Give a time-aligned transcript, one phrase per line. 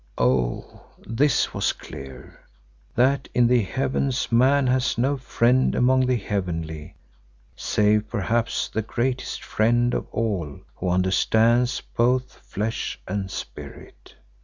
[0.17, 0.81] Oh!
[1.05, 2.39] this was clear,
[2.95, 6.95] that in the heavens man has no friend among the heavenly,
[7.55, 14.15] save perhaps the greatest Friend of all Who understands both flesh and spirit.